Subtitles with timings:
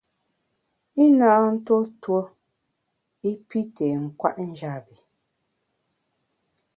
[1.03, 2.21] I na ntuo tuo
[3.29, 4.95] i pi té nkwet njap bi.